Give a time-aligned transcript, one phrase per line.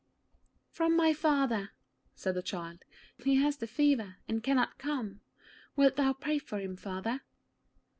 [0.71, 1.73] 'From my father,'
[2.15, 2.79] said the child.
[3.23, 5.21] 'He has the fever, and cannot come.
[5.75, 7.21] Wilt thou pray for him, father?'